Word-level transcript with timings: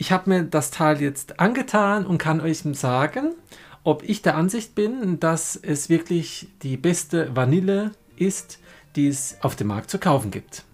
ich 0.00 0.12
habe 0.12 0.30
mir 0.30 0.44
das 0.44 0.70
Teil 0.70 1.02
jetzt 1.02 1.40
angetan 1.40 2.06
und 2.06 2.16
kann 2.16 2.40
euch 2.40 2.62
sagen, 2.72 3.34
ob 3.84 4.02
ich 4.02 4.22
der 4.22 4.34
Ansicht 4.34 4.74
bin, 4.74 5.20
dass 5.20 5.56
es 5.56 5.90
wirklich 5.90 6.48
die 6.62 6.78
beste 6.78 7.36
Vanille 7.36 7.92
ist, 8.16 8.60
die 8.96 9.08
es 9.08 9.36
auf 9.42 9.56
dem 9.56 9.66
Markt 9.66 9.90
zu 9.90 9.98
kaufen 9.98 10.30
gibt. 10.30 10.64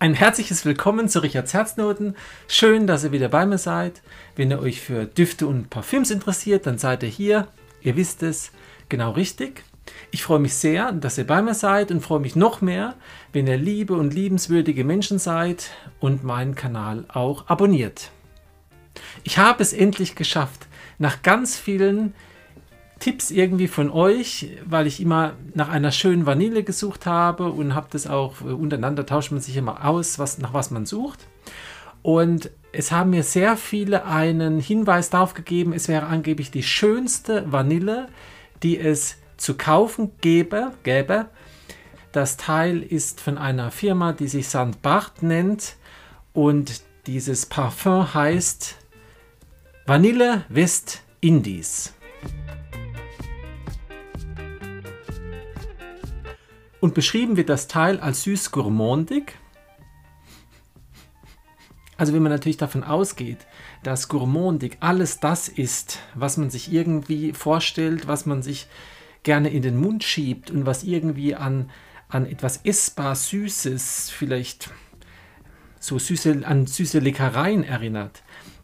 Ein 0.00 0.14
herzliches 0.14 0.64
Willkommen 0.64 1.08
zu 1.08 1.24
Richards 1.24 1.54
Herznoten. 1.54 2.14
Schön, 2.46 2.86
dass 2.86 3.02
ihr 3.02 3.10
wieder 3.10 3.28
bei 3.28 3.44
mir 3.46 3.58
seid. 3.58 4.00
Wenn 4.36 4.52
ihr 4.52 4.60
euch 4.60 4.80
für 4.80 5.06
Düfte 5.06 5.48
und 5.48 5.70
Parfüms 5.70 6.12
interessiert, 6.12 6.66
dann 6.66 6.78
seid 6.78 7.02
ihr 7.02 7.08
hier. 7.08 7.48
Ihr 7.80 7.96
wisst 7.96 8.22
es 8.22 8.52
genau 8.88 9.10
richtig. 9.10 9.64
Ich 10.12 10.22
freue 10.22 10.38
mich 10.38 10.54
sehr, 10.54 10.92
dass 10.92 11.18
ihr 11.18 11.26
bei 11.26 11.42
mir 11.42 11.54
seid 11.54 11.90
und 11.90 12.00
freue 12.00 12.20
mich 12.20 12.36
noch 12.36 12.60
mehr, 12.60 12.94
wenn 13.32 13.48
ihr 13.48 13.56
liebe 13.56 13.94
und 13.94 14.14
liebenswürdige 14.14 14.84
Menschen 14.84 15.18
seid 15.18 15.70
und 15.98 16.22
meinen 16.22 16.54
Kanal 16.54 17.04
auch 17.08 17.48
abonniert. 17.48 18.12
Ich 19.24 19.38
habe 19.38 19.60
es 19.60 19.72
endlich 19.72 20.14
geschafft, 20.14 20.68
nach 20.98 21.22
ganz 21.22 21.58
vielen 21.58 22.14
Tipps 22.98 23.30
irgendwie 23.30 23.68
von 23.68 23.90
euch, 23.90 24.48
weil 24.64 24.86
ich 24.86 25.00
immer 25.00 25.34
nach 25.54 25.68
einer 25.68 25.92
schönen 25.92 26.26
Vanille 26.26 26.64
gesucht 26.64 27.06
habe 27.06 27.50
und 27.50 27.74
habe 27.74 27.88
das 27.90 28.06
auch 28.06 28.40
äh, 28.40 28.46
untereinander 28.46 29.06
tauscht 29.06 29.30
man 29.30 29.40
sich 29.40 29.56
immer 29.56 29.84
aus, 29.84 30.18
was, 30.18 30.38
nach 30.38 30.52
was 30.52 30.70
man 30.70 30.86
sucht. 30.86 31.26
Und 32.02 32.50
es 32.72 32.92
haben 32.92 33.10
mir 33.10 33.22
sehr 33.22 33.56
viele 33.56 34.04
einen 34.04 34.60
Hinweis 34.60 35.10
darauf 35.10 35.34
gegeben, 35.34 35.72
es 35.72 35.88
wäre 35.88 36.06
angeblich 36.06 36.50
die 36.50 36.62
schönste 36.62 37.50
Vanille, 37.50 38.08
die 38.62 38.78
es 38.78 39.16
zu 39.36 39.54
kaufen 39.56 40.12
gäbe. 40.20 40.72
gäbe. 40.82 41.26
Das 42.12 42.36
Teil 42.36 42.82
ist 42.82 43.20
von 43.20 43.38
einer 43.38 43.70
Firma, 43.70 44.12
die 44.12 44.28
sich 44.28 44.48
St. 44.48 44.82
Bart 44.82 45.22
nennt 45.22 45.76
und 46.32 46.82
dieses 47.06 47.46
Parfum 47.46 48.12
heißt 48.12 48.76
Vanille 49.86 50.44
West 50.48 51.02
Indies. 51.20 51.94
Und 56.80 56.94
beschrieben 56.94 57.36
wird 57.36 57.48
das 57.48 57.66
Teil 57.68 57.98
als 58.00 58.22
süß 58.22 58.50
gourmandig. 58.52 59.36
Also 61.96 62.12
wenn 62.12 62.22
man 62.22 62.30
natürlich 62.30 62.56
davon 62.56 62.84
ausgeht, 62.84 63.46
dass 63.82 64.08
gourmandig 64.08 64.76
alles 64.80 65.18
das 65.18 65.48
ist, 65.48 65.98
was 66.14 66.36
man 66.36 66.50
sich 66.50 66.72
irgendwie 66.72 67.32
vorstellt, 67.32 68.06
was 68.06 68.24
man 68.24 68.42
sich 68.42 68.68
gerne 69.24 69.50
in 69.50 69.62
den 69.62 69.76
Mund 69.76 70.04
schiebt 70.04 70.50
und 70.50 70.64
was 70.64 70.84
irgendwie 70.84 71.34
an, 71.34 71.70
an 72.08 72.24
etwas 72.24 72.60
essbar 72.64 73.16
Süßes, 73.16 74.10
vielleicht 74.10 74.70
so 75.80 75.98
süße, 75.98 76.42
an 76.44 76.66
süße 76.66 77.00
Leckereien 77.00 77.64
erinnert, 77.64 78.22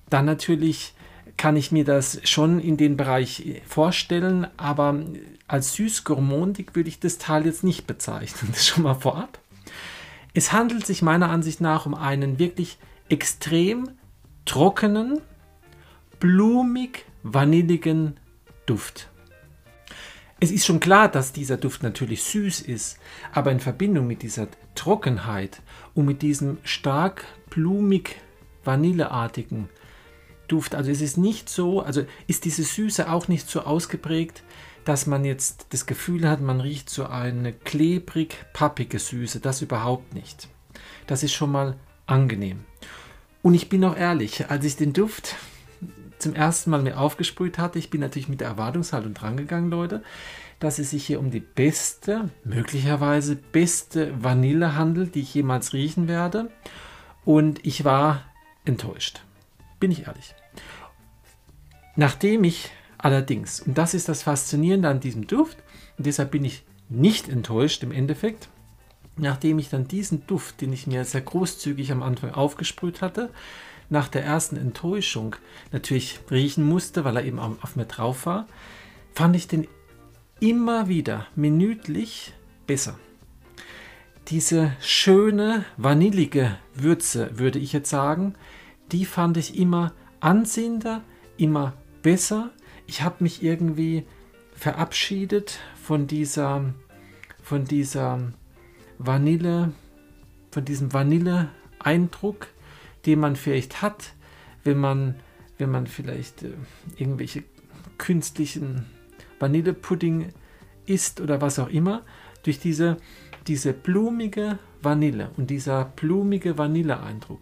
dann 0.08 0.24
natürlich 0.24 0.94
kann 1.36 1.56
ich 1.56 1.72
mir 1.72 1.84
das 1.84 2.20
schon 2.24 2.60
in 2.60 2.76
den 2.76 2.96
Bereich 2.96 3.62
vorstellen, 3.66 4.46
aber 4.56 5.00
als 5.48 5.74
süß-gourmandig 5.74 6.74
würde 6.74 6.88
ich 6.88 7.00
das 7.00 7.18
Teil 7.18 7.46
jetzt 7.46 7.64
nicht 7.64 7.86
bezeichnen. 7.86 8.50
Das 8.52 8.66
schon 8.66 8.84
mal 8.84 8.94
vorab. 8.94 9.38
Es 10.32 10.52
handelt 10.52 10.86
sich 10.86 11.02
meiner 11.02 11.30
Ansicht 11.30 11.60
nach 11.60 11.86
um 11.86 11.94
einen 11.94 12.38
wirklich 12.38 12.78
extrem 13.08 13.90
trockenen, 14.44 15.20
blumig 16.18 17.04
vanilligen 17.22 18.16
Duft. 18.66 19.10
Es 20.40 20.50
ist 20.50 20.66
schon 20.66 20.80
klar, 20.80 21.08
dass 21.08 21.32
dieser 21.32 21.56
Duft 21.56 21.82
natürlich 21.82 22.22
süß 22.24 22.60
ist, 22.60 22.98
aber 23.32 23.52
in 23.52 23.60
Verbindung 23.60 24.06
mit 24.06 24.22
dieser 24.22 24.48
Trockenheit 24.74 25.62
und 25.94 26.04
mit 26.04 26.22
diesem 26.22 26.58
stark 26.64 27.24
blumig 27.48 28.16
vanilleartigen 28.64 29.68
Duft, 30.48 30.74
also 30.74 30.90
es 30.90 31.00
ist 31.00 31.16
nicht 31.16 31.48
so, 31.48 31.80
also 31.80 32.04
ist 32.26 32.44
diese 32.44 32.62
Süße 32.62 33.10
auch 33.10 33.28
nicht 33.28 33.48
so 33.48 33.62
ausgeprägt, 33.62 34.42
dass 34.84 35.06
man 35.06 35.24
jetzt 35.24 35.66
das 35.70 35.86
Gefühl 35.86 36.28
hat, 36.28 36.40
man 36.40 36.60
riecht 36.60 36.90
so 36.90 37.06
eine 37.06 37.52
klebrig 37.52 38.36
pappige 38.52 38.98
Süße. 38.98 39.40
Das 39.40 39.62
überhaupt 39.62 40.14
nicht. 40.14 40.48
Das 41.06 41.22
ist 41.22 41.32
schon 41.32 41.52
mal 41.52 41.76
angenehm. 42.06 42.64
Und 43.42 43.54
ich 43.54 43.68
bin 43.68 43.84
auch 43.84 43.96
ehrlich, 43.96 44.50
als 44.50 44.64
ich 44.64 44.76
den 44.76 44.92
Duft 44.92 45.36
zum 46.18 46.34
ersten 46.34 46.70
Mal 46.70 46.82
mir 46.82 46.98
aufgesprüht 46.98 47.58
hatte, 47.58 47.78
ich 47.78 47.90
bin 47.90 48.00
natürlich 48.00 48.28
mit 48.28 48.40
der 48.40 48.48
Erwartungshaltung 48.48 49.14
drangegangen, 49.14 49.70
Leute, 49.70 50.02
dass 50.60 50.78
es 50.78 50.90
sich 50.90 51.04
hier 51.06 51.20
um 51.20 51.30
die 51.30 51.40
beste, 51.40 52.30
möglicherweise 52.44 53.36
beste 53.36 54.12
Vanille 54.22 54.76
handelt, 54.76 55.14
die 55.14 55.20
ich 55.20 55.34
jemals 55.34 55.72
riechen 55.72 56.08
werde. 56.08 56.50
Und 57.24 57.64
ich 57.66 57.84
war 57.84 58.24
enttäuscht. 58.64 59.22
Bin 59.80 59.90
ich 59.90 60.06
ehrlich. 60.06 60.34
Nachdem 61.96 62.44
ich 62.44 62.70
Allerdings, 63.04 63.60
und 63.60 63.76
das 63.76 63.92
ist 63.92 64.08
das 64.08 64.22
Faszinierende 64.22 64.88
an 64.88 64.98
diesem 64.98 65.26
Duft, 65.26 65.58
und 65.98 66.06
deshalb 66.06 66.30
bin 66.30 66.42
ich 66.42 66.64
nicht 66.88 67.28
enttäuscht 67.28 67.82
im 67.82 67.92
Endeffekt, 67.92 68.48
nachdem 69.18 69.58
ich 69.58 69.68
dann 69.68 69.86
diesen 69.86 70.26
Duft, 70.26 70.62
den 70.62 70.72
ich 70.72 70.86
mir 70.86 71.04
sehr 71.04 71.20
großzügig 71.20 71.92
am 71.92 72.02
Anfang 72.02 72.30
aufgesprüht 72.30 73.02
hatte, 73.02 73.28
nach 73.90 74.08
der 74.08 74.24
ersten 74.24 74.56
Enttäuschung 74.56 75.36
natürlich 75.70 76.18
riechen 76.30 76.64
musste, 76.64 77.04
weil 77.04 77.18
er 77.18 77.26
eben 77.26 77.38
auf 77.38 77.76
mir 77.76 77.84
drauf 77.84 78.24
war, 78.24 78.46
fand 79.12 79.36
ich 79.36 79.48
den 79.48 79.68
immer 80.40 80.88
wieder 80.88 81.26
minütlich 81.36 82.32
besser. 82.66 82.98
Diese 84.28 84.72
schöne, 84.80 85.66
vanillige 85.76 86.56
Würze, 86.74 87.38
würde 87.38 87.58
ich 87.58 87.74
jetzt 87.74 87.90
sagen, 87.90 88.34
die 88.92 89.04
fand 89.04 89.36
ich 89.36 89.58
immer 89.58 89.92
ansehnender, 90.20 91.02
immer 91.36 91.74
besser. 92.02 92.50
Ich 92.86 93.02
habe 93.02 93.16
mich 93.24 93.42
irgendwie 93.42 94.04
verabschiedet 94.54 95.58
von 95.82 96.06
dieser, 96.06 96.74
von 97.42 97.64
dieser 97.64 98.32
Vanille, 98.98 99.72
von 100.50 100.64
diesem 100.64 100.92
Vanille-Eindruck, 100.92 102.46
den 103.06 103.20
man 103.20 103.36
vielleicht 103.36 103.82
hat, 103.82 104.14
wenn 104.62 104.78
man, 104.78 105.16
wenn 105.58 105.70
man 105.70 105.86
vielleicht 105.86 106.42
äh, 106.42 106.52
irgendwelche 106.96 107.44
künstlichen 107.98 108.86
Vanillepudding 109.38 110.32
isst 110.86 111.20
oder 111.20 111.40
was 111.40 111.58
auch 111.58 111.68
immer, 111.68 112.02
durch 112.44 112.58
diese, 112.60 112.96
diese 113.46 113.72
blumige 113.72 114.58
Vanille 114.82 115.30
und 115.36 115.50
dieser 115.50 115.84
blumige 115.84 116.58
Vanilleeindruck, 116.58 117.40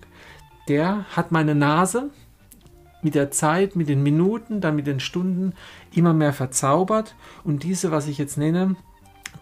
der 0.68 1.04
hat 1.16 1.32
meine 1.32 1.54
Nase 1.54 2.10
mit 3.02 3.14
der 3.14 3.30
Zeit, 3.30 3.74
mit 3.74 3.88
den 3.88 4.02
Minuten, 4.02 4.60
dann 4.60 4.76
mit 4.76 4.86
den 4.86 5.00
Stunden 5.00 5.54
immer 5.92 6.12
mehr 6.12 6.32
verzaubert 6.32 7.16
und 7.44 7.64
diese, 7.64 7.90
was 7.90 8.06
ich 8.06 8.18
jetzt 8.18 8.38
nenne, 8.38 8.76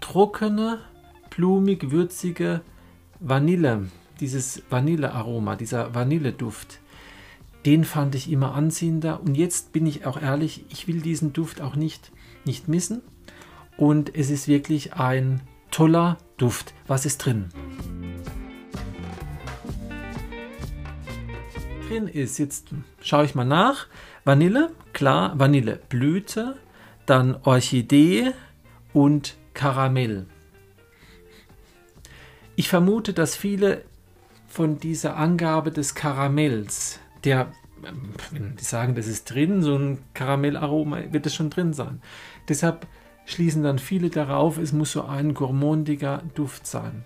trockene, 0.00 0.78
blumig, 1.28 1.90
würzige 1.90 2.62
Vanille, 3.20 3.88
dieses 4.18 4.62
Vanillearoma, 4.70 5.56
dieser 5.56 5.94
Vanilleduft, 5.94 6.80
den 7.66 7.84
fand 7.84 8.14
ich 8.14 8.32
immer 8.32 8.54
anziehender 8.54 9.20
und 9.20 9.34
jetzt 9.34 9.72
bin 9.72 9.86
ich 9.86 10.06
auch 10.06 10.20
ehrlich, 10.20 10.64
ich 10.70 10.88
will 10.88 11.02
diesen 11.02 11.34
Duft 11.34 11.60
auch 11.60 11.76
nicht, 11.76 12.10
nicht 12.46 12.68
missen 12.68 13.02
und 13.76 14.14
es 14.14 14.30
ist 14.30 14.48
wirklich 14.48 14.94
ein 14.94 15.42
toller 15.70 16.16
Duft. 16.38 16.74
Was 16.86 17.04
ist 17.04 17.18
drin? 17.18 17.50
Drin 21.90 22.06
ist, 22.06 22.38
jetzt 22.38 22.68
schaue 23.02 23.24
ich 23.24 23.34
mal 23.34 23.44
nach. 23.44 23.88
Vanille, 24.24 24.70
klar, 24.92 25.36
Vanilleblüte, 25.38 26.56
dann 27.04 27.36
Orchidee 27.42 28.32
und 28.92 29.36
Karamell. 29.54 30.26
Ich 32.54 32.68
vermute, 32.68 33.12
dass 33.12 33.34
viele 33.34 33.82
von 34.46 34.78
dieser 34.78 35.16
Angabe 35.16 35.72
des 35.72 35.94
Karamells, 35.94 37.00
der, 37.24 37.50
wenn 38.30 38.56
die 38.56 38.64
sagen, 38.64 38.94
das 38.94 39.06
ist 39.06 39.24
drin, 39.24 39.62
so 39.62 39.76
ein 39.76 39.98
Karamellaroma, 40.14 41.12
wird 41.12 41.26
es 41.26 41.34
schon 41.34 41.50
drin 41.50 41.72
sein. 41.72 42.02
Deshalb 42.48 42.86
schließen 43.26 43.64
dann 43.64 43.78
viele 43.80 44.10
darauf, 44.10 44.58
es 44.58 44.72
muss 44.72 44.92
so 44.92 45.04
ein 45.04 45.34
gourmandiger 45.34 46.22
Duft 46.34 46.66
sein. 46.66 47.04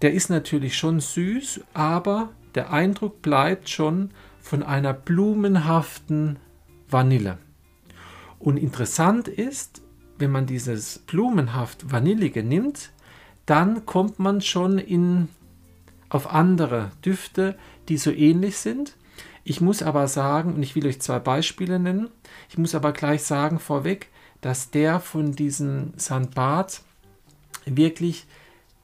Der 0.00 0.12
ist 0.12 0.30
natürlich 0.30 0.76
schon 0.76 1.00
süß, 1.00 1.62
aber 1.74 2.30
der 2.56 2.72
Eindruck 2.72 3.22
bleibt 3.22 3.68
schon 3.68 4.10
von 4.40 4.62
einer 4.62 4.92
blumenhaften 4.92 6.38
Vanille. 6.88 7.38
Und 8.38 8.56
interessant 8.56 9.28
ist, 9.28 9.82
wenn 10.18 10.30
man 10.30 10.46
dieses 10.46 11.00
blumenhaft 11.00 11.90
Vanillige 11.90 12.42
nimmt, 12.42 12.90
dann 13.44 13.86
kommt 13.86 14.18
man 14.18 14.40
schon 14.40 14.78
in, 14.78 15.28
auf 16.08 16.32
andere 16.32 16.90
Düfte, 17.04 17.56
die 17.88 17.98
so 17.98 18.10
ähnlich 18.10 18.58
sind. 18.58 18.96
Ich 19.44 19.60
muss 19.60 19.82
aber 19.82 20.08
sagen, 20.08 20.54
und 20.54 20.62
ich 20.62 20.74
will 20.74 20.86
euch 20.86 21.00
zwei 21.00 21.18
Beispiele 21.18 21.78
nennen, 21.78 22.08
ich 22.48 22.58
muss 22.58 22.74
aber 22.74 22.92
gleich 22.92 23.22
sagen 23.22 23.58
vorweg, 23.58 24.08
dass 24.40 24.70
der 24.70 25.00
von 25.00 25.32
diesem. 25.32 25.92
Bart 26.34 26.82
wirklich 27.64 28.26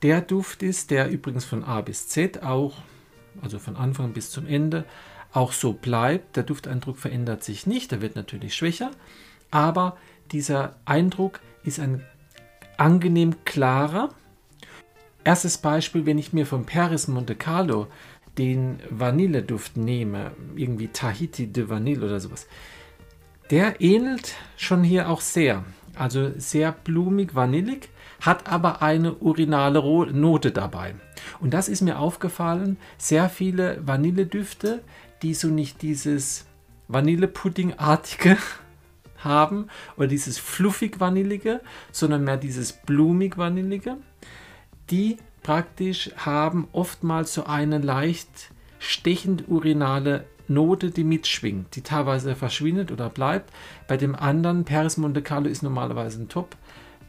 der 0.03 0.21
Duft 0.21 0.63
ist, 0.63 0.91
der 0.91 1.11
übrigens 1.11 1.45
von 1.45 1.65
A 1.65 1.81
bis 1.81 2.09
Z 2.09 2.43
auch, 2.43 2.75
also 3.41 3.59
von 3.59 3.77
Anfang 3.77 4.13
bis 4.13 4.31
zum 4.31 4.47
Ende, 4.47 4.85
auch 5.33 5.53
so 5.53 5.73
bleibt. 5.73 6.37
Der 6.37 6.43
Dufteindruck 6.43 6.99
verändert 6.99 7.43
sich 7.43 7.67
nicht, 7.67 7.91
der 7.91 8.03
wird 8.03 8.17
natürlich 8.17 8.55
schwächer, 8.55 8.91
aber 9.51 9.97
dieser 10.31 10.77
Eindruck 10.85 11.41
ist 11.65 11.81
ein 11.81 12.05
angenehm 12.77 13.45
klarer. 13.45 14.11
Erstes 15.25 15.59
Beispiel, 15.59 16.05
wenn 16.05 16.19
ich 16.19 16.33
mir 16.33 16.47
von 16.47 16.67
Paris 16.67 17.09
Monte 17.09 17.37
Carlo 17.37 17.87
den 18.39 18.81
Vanilleduft 18.91 19.77
nehme, 19.77 20.33
irgendwie 20.57 20.89
Tahiti 20.89 21.47
de 21.47 21.69
Vanille 21.69 22.05
oder 22.05 22.19
sowas, 22.19 22.47
der 23.51 23.81
ähnelt 23.81 24.35
schon 24.57 24.83
hier 24.83 25.09
auch 25.09 25.21
sehr. 25.21 25.65
Also 25.95 26.33
sehr 26.39 26.73
blumig, 26.73 27.35
vanillig, 27.35 27.91
hat 28.23 28.49
aber 28.49 28.83
eine 28.83 29.15
urinale 29.15 29.81
Note 30.13 30.53
dabei. 30.53 30.95
Und 31.41 31.53
das 31.53 31.69
ist 31.69 31.83
mir 31.83 31.99
aufgefallen, 31.99 32.79
sehr 32.97 33.29
viele 33.29 33.87
Vanilledüfte, 33.87 34.83
die 35.23 35.35
so 35.35 35.49
nicht 35.49 35.83
dieses 35.83 36.47
Vanillepuddingartige 36.89 38.39
haben 39.19 39.67
oder 39.97 40.07
dieses 40.07 40.39
fluffig-vanillige, 40.39 41.61
sondern 41.91 42.25
mehr 42.25 42.37
dieses 42.37 42.73
blumig-vanillige, 42.73 43.97
die 44.91 45.17
praktisch 45.43 46.11
haben 46.17 46.69
oftmals 46.73 47.35
so 47.35 47.45
eine 47.45 47.79
leicht 47.79 48.53
stechend 48.79 49.49
urinale 49.49 50.27
Note, 50.47 50.91
die 50.91 51.05
mitschwingt, 51.05 51.75
die 51.75 51.83
teilweise 51.83 52.37
verschwindet 52.37 52.93
oder 52.93 53.09
bleibt. 53.09 53.53
Bei 53.89 53.97
dem 53.97 54.15
anderen, 54.15 54.65
Paris 54.65 54.97
Monte 54.97 55.23
Carlo 55.23 55.49
ist 55.49 55.63
normalerweise 55.63 56.21
ein 56.21 56.29
Top, 56.29 56.57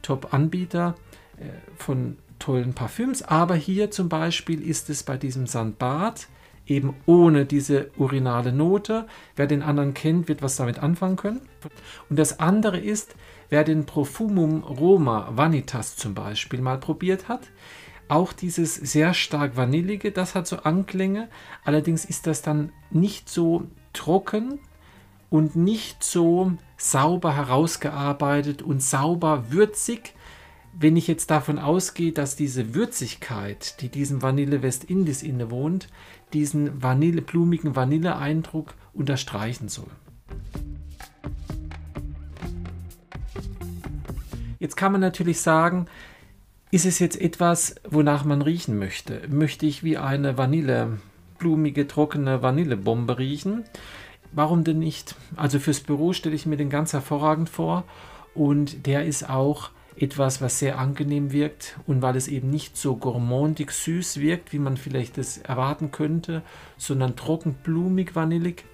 Top-Anbieter 0.04 0.96
äh, 1.38 1.46
von 1.76 2.18
tollen 2.38 2.74
Parfüms, 2.74 3.24
aber 3.24 3.56
hier 3.56 3.90
zum 3.90 4.10
Beispiel 4.10 4.62
ist 4.62 4.90
es 4.90 5.02
bei 5.04 5.18
diesem 5.18 5.48
Sandbad 5.48 6.28
eben 6.66 6.96
ohne 7.06 7.46
diese 7.46 7.90
urinale 7.98 8.54
Note. 8.54 9.08
Wer 9.36 9.48
den 9.48 9.62
anderen 9.62 9.94
kennt, 9.94 10.28
wird 10.28 10.42
was 10.42 10.56
damit 10.56 10.80
anfangen 10.80 11.16
können. 11.16 11.42
Und 12.10 12.20
das 12.20 12.40
andere 12.40 12.80
ist, 12.80 13.16
wer 13.50 13.64
den 13.64 13.86
Profumum 13.86 14.64
Roma 14.64 15.30
Vanitas 15.36 15.96
zum 15.96 16.14
Beispiel 16.14 16.62
mal 16.62 16.80
probiert 16.80 17.28
hat, 17.28 17.50
auch 18.08 18.34
dieses 18.34 18.76
sehr 18.76 19.14
stark 19.14 19.58
vanillige, 19.58 20.12
das 20.12 20.36
hat 20.36 20.48
so 20.48 20.58
Anklänge. 20.58 21.30
Allerdings 21.64 22.06
ist 22.06 22.28
das 22.28 22.42
dann 22.42 22.72
nicht 22.92 23.30
so 23.30 23.66
trocken 23.94 24.60
und 25.30 25.56
nicht 25.56 26.04
so 26.04 26.52
sauber 26.84 27.36
herausgearbeitet 27.36 28.62
und 28.62 28.84
sauber 28.84 29.52
würzig. 29.52 30.14
Wenn 30.78 30.98
ich 30.98 31.08
jetzt 31.08 31.32
davon 31.32 31.60
ausgehe, 31.60 32.12
dass 32.12 32.36
diese 32.36 32.74
Würzigkeit, 32.74 33.80
die 33.82 33.90
diesem 33.90 34.22
Vanille 34.22 34.64
West 34.64 34.86
Indies 34.86 35.24
innewohnt, 35.24 35.88
diesen 36.34 36.82
Vanille, 36.82 37.22
blumigen 37.22 37.76
Vanilleeindruck 37.76 38.74
unterstreichen 38.94 39.70
soll. 39.70 39.90
Jetzt 44.60 44.76
kann 44.76 44.92
man 44.92 45.02
natürlich 45.02 45.42
sagen, 45.42 45.86
ist 46.72 46.86
es 46.86 47.00
jetzt 47.00 47.20
etwas, 47.22 47.76
wonach 47.88 48.26
man 48.26 48.42
riechen 48.42 48.80
möchte? 48.80 49.22
Möchte 49.30 49.66
ich 49.66 49.84
wie 49.84 49.98
eine 49.98 50.38
Vanille, 50.38 50.98
blumige, 51.38 51.88
trockene 51.88 52.42
Vanillebombe 52.42 53.20
riechen? 53.20 53.64
Warum 54.36 54.64
denn 54.64 54.80
nicht? 54.80 55.16
Also 55.36 55.60
fürs 55.60 55.82
Büro 55.82 56.14
stelle 56.14 56.36
ich 56.36 56.46
mir 56.46 56.58
den 56.58 56.70
ganz 56.70 56.94
hervorragend 56.94 57.50
vor 57.50 57.84
und 58.34 58.88
der 58.88 59.06
ist 59.06 59.30
auch 59.30 59.70
etwas, 59.96 60.42
was 60.42 60.58
sehr 60.58 60.80
angenehm 60.80 61.32
wirkt 61.32 61.78
und 61.86 62.02
weil 62.02 62.16
es 62.16 62.28
eben 62.28 62.50
nicht 62.50 62.76
so 62.78 62.96
gourmandig 62.96 63.72
süß 63.72 64.20
wirkt, 64.20 64.52
wie 64.52 64.60
man 64.60 64.76
vielleicht 64.78 65.20
es 65.20 65.38
erwarten 65.38 65.92
könnte, 65.92 66.42
sondern 66.78 67.16
trocken, 67.16 67.54
blumig, 67.64 68.16
vanillig, 68.16 68.66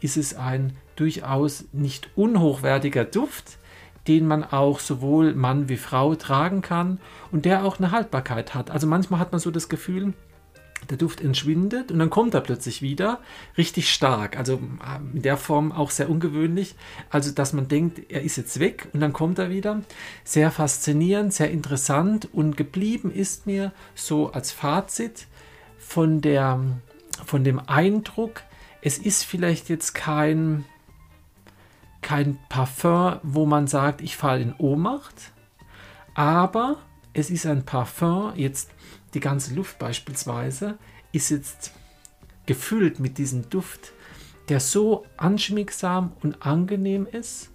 ist 0.00 0.16
es 0.16 0.34
ein 0.34 0.76
durchaus 0.96 1.64
nicht 1.72 2.10
unhochwertiger 2.16 3.04
Duft, 3.04 3.58
den 4.08 4.26
man 4.26 4.44
auch 4.44 4.80
sowohl 4.80 5.34
Mann 5.34 5.68
wie 5.68 5.76
Frau 5.76 6.14
tragen 6.16 6.60
kann 6.60 6.98
und 7.32 7.44
der 7.44 7.64
auch 7.64 7.78
eine 7.78 7.90
Haltbarkeit 7.90 8.54
hat. 8.54 8.70
Also 8.70 8.86
manchmal 8.86 9.20
hat 9.20 9.32
man 9.32 9.40
so 9.40 9.50
das 9.50 9.68
Gefühl, 9.68 10.12
der 10.90 10.98
Duft 10.98 11.20
entschwindet 11.20 11.90
und 11.90 11.98
dann 11.98 12.10
kommt 12.10 12.34
er 12.34 12.40
plötzlich 12.40 12.82
wieder 12.82 13.20
richtig 13.56 13.92
stark. 13.92 14.36
Also 14.36 14.60
in 15.12 15.22
der 15.22 15.36
Form 15.36 15.72
auch 15.72 15.90
sehr 15.90 16.10
ungewöhnlich. 16.10 16.74
Also 17.10 17.32
dass 17.32 17.52
man 17.52 17.68
denkt, 17.68 18.10
er 18.10 18.22
ist 18.22 18.36
jetzt 18.36 18.60
weg 18.60 18.88
und 18.92 19.00
dann 19.00 19.12
kommt 19.12 19.38
er 19.38 19.50
wieder. 19.50 19.82
Sehr 20.24 20.50
faszinierend, 20.50 21.32
sehr 21.32 21.50
interessant 21.50 22.28
und 22.32 22.56
geblieben 22.56 23.10
ist 23.10 23.46
mir 23.46 23.72
so 23.94 24.32
als 24.32 24.52
Fazit 24.52 25.26
von, 25.78 26.20
der, 26.20 26.60
von 27.24 27.44
dem 27.44 27.60
Eindruck, 27.60 28.42
es 28.82 28.98
ist 28.98 29.24
vielleicht 29.24 29.68
jetzt 29.68 29.94
kein 29.94 30.64
kein 32.04 32.38
Parfum, 32.50 33.18
wo 33.22 33.46
man 33.46 33.66
sagt, 33.66 34.02
ich 34.02 34.16
falle 34.16 34.42
in 34.42 34.54
Ohnmacht, 34.58 35.32
aber 36.12 36.76
es 37.14 37.30
ist 37.30 37.46
ein 37.46 37.64
Parfum, 37.64 38.32
jetzt 38.36 38.70
die 39.14 39.20
ganze 39.20 39.54
Luft 39.54 39.78
beispielsweise, 39.78 40.76
ist 41.12 41.30
jetzt 41.30 41.72
gefüllt 42.46 42.98
mit 42.98 43.18
diesem 43.18 43.48
Duft, 43.48 43.92
der 44.48 44.60
so 44.60 45.06
anschmiegsam 45.16 46.12
und 46.22 46.44
angenehm 46.44 47.06
ist 47.10 47.50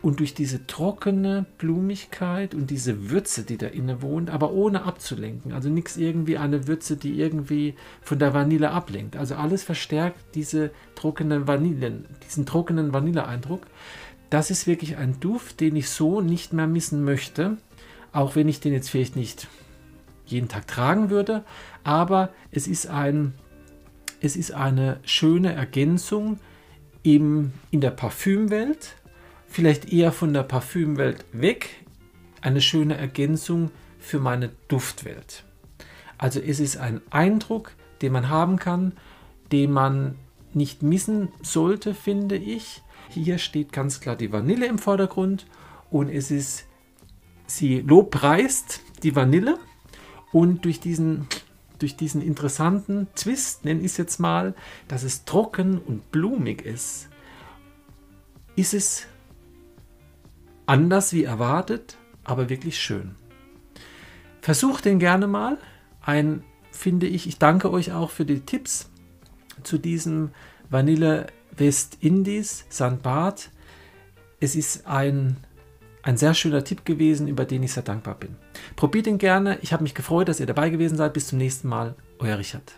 und 0.00 0.20
durch 0.20 0.34
diese 0.34 0.66
trockene 0.66 1.46
Blumigkeit 1.58 2.54
und 2.54 2.70
diese 2.70 3.10
Würze, 3.10 3.42
die 3.42 3.58
da 3.58 3.66
inne 3.66 4.02
wohnt, 4.02 4.30
aber 4.30 4.52
ohne 4.52 4.84
abzulenken. 4.84 5.52
Also 5.52 5.68
nichts 5.68 5.96
irgendwie 5.96 6.38
eine 6.38 6.66
Würze, 6.66 6.96
die 6.96 7.20
irgendwie 7.20 7.74
von 8.00 8.18
der 8.18 8.34
Vanille 8.34 8.70
ablenkt. 8.70 9.16
Also 9.16 9.34
alles 9.34 9.62
verstärkt 9.62 10.18
diese 10.34 10.70
trockenen 10.94 11.46
Vanillen, 11.46 12.06
diesen 12.26 12.46
trockenen 12.46 12.92
Vanilleeindruck. 12.92 13.66
Das 14.30 14.50
ist 14.50 14.66
wirklich 14.66 14.96
ein 14.96 15.20
Duft, 15.20 15.60
den 15.60 15.76
ich 15.76 15.90
so 15.90 16.20
nicht 16.20 16.52
mehr 16.52 16.66
missen 16.66 17.04
möchte, 17.04 17.58
auch 18.12 18.36
wenn 18.36 18.48
ich 18.48 18.60
den 18.60 18.72
jetzt 18.72 18.90
vielleicht 18.90 19.16
nicht 19.16 19.48
jeden 20.26 20.48
Tag 20.48 20.66
tragen 20.66 21.10
würde, 21.10 21.44
aber 21.84 22.30
es 22.50 22.66
ist 22.66 22.86
ein 22.86 23.34
es 24.20 24.36
ist 24.36 24.52
eine 24.52 25.00
schöne 25.04 25.52
Ergänzung 25.52 26.38
im, 27.02 27.52
in 27.72 27.80
der 27.80 27.90
Parfümwelt 27.90 28.94
vielleicht 29.52 29.92
eher 29.92 30.12
von 30.12 30.32
der 30.32 30.42
Parfümwelt 30.42 31.24
weg, 31.32 31.84
eine 32.40 32.60
schöne 32.60 32.96
Ergänzung 32.96 33.70
für 33.98 34.18
meine 34.18 34.50
Duftwelt. 34.68 35.44
Also 36.18 36.40
es 36.40 36.58
ist 36.58 36.78
ein 36.78 37.00
Eindruck, 37.10 37.72
den 38.00 38.12
man 38.12 38.28
haben 38.28 38.58
kann, 38.58 38.94
den 39.52 39.70
man 39.70 40.16
nicht 40.54 40.82
missen 40.82 41.28
sollte, 41.42 41.94
finde 41.94 42.36
ich. 42.36 42.82
Hier 43.10 43.38
steht 43.38 43.72
ganz 43.72 44.00
klar 44.00 44.16
die 44.16 44.32
Vanille 44.32 44.66
im 44.66 44.78
Vordergrund 44.78 45.46
und 45.90 46.08
es 46.08 46.30
ist, 46.30 46.64
sie 47.56 47.80
lobpreist 47.80 48.80
die 49.02 49.14
Vanille 49.16 49.58
und 50.32 50.64
durch 50.64 50.80
diesen, 50.80 51.26
durch 51.78 51.96
diesen 51.96 52.22
interessanten 52.22 53.08
Twist, 53.14 53.64
nenne 53.64 53.80
ich 53.80 53.86
es 53.86 53.96
jetzt 53.96 54.18
mal, 54.18 54.54
dass 54.88 55.02
es 55.02 55.24
trocken 55.24 55.78
und 55.78 56.10
blumig 56.10 56.62
ist, 56.62 57.08
ist 58.56 58.74
es 58.74 59.06
Anders 60.66 61.12
wie 61.12 61.24
erwartet, 61.24 61.96
aber 62.24 62.48
wirklich 62.48 62.80
schön. 62.80 63.16
Versucht 64.40 64.84
den 64.84 64.98
gerne 64.98 65.26
mal. 65.26 65.58
Ein, 66.00 66.44
finde 66.70 67.06
ich, 67.06 67.26
ich 67.26 67.38
danke 67.38 67.70
euch 67.70 67.92
auch 67.92 68.10
für 68.10 68.24
die 68.24 68.40
Tipps 68.40 68.88
zu 69.64 69.76
diesem 69.76 70.30
Vanille 70.70 71.26
West 71.56 71.98
Indies. 72.00 72.64
Bart. 73.02 73.50
Es 74.40 74.54
ist 74.56 74.86
ein, 74.86 75.36
ein 76.02 76.16
sehr 76.16 76.34
schöner 76.34 76.64
Tipp 76.64 76.84
gewesen, 76.84 77.28
über 77.28 77.44
den 77.44 77.62
ich 77.62 77.72
sehr 77.72 77.82
dankbar 77.82 78.16
bin. 78.16 78.36
Probiert 78.76 79.06
ihn 79.06 79.18
gerne. 79.18 79.58
Ich 79.62 79.72
habe 79.72 79.82
mich 79.82 79.94
gefreut, 79.94 80.28
dass 80.28 80.40
ihr 80.40 80.46
dabei 80.46 80.70
gewesen 80.70 80.96
seid. 80.96 81.12
Bis 81.12 81.28
zum 81.28 81.38
nächsten 81.38 81.68
Mal. 81.68 81.94
Euer 82.18 82.38
Richard. 82.38 82.72